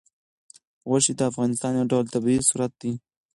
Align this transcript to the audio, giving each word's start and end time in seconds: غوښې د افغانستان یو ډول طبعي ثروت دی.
غوښې 0.89 1.13
د 1.17 1.21
افغانستان 1.31 1.71
یو 1.75 1.89
ډول 1.91 2.05
طبعي 2.13 2.37
ثروت 2.49 2.73
دی. 2.81 2.91